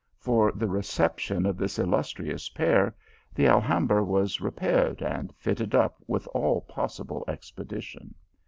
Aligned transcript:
For 0.17 0.51
the 0.51 0.65
reception 0.67 1.45
of 1.45 1.57
this 1.57 1.77
illustrious 1.77 2.49
pair, 2.49 2.95
the 3.35 3.45
Alhambra 3.45 4.03
was 4.03 4.41
repaired 4.41 5.03
and 5.03 5.31
fitted 5.35 5.75
up 5.75 5.97
with 6.07 6.25
all 6.33 6.61
possible 6.61 7.23
expedi 7.27 7.83
tion. 7.83 8.15